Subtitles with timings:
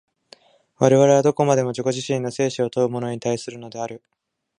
[0.77, 4.01] 我々はどこまでも自己自身の生死を問うものに対するのである。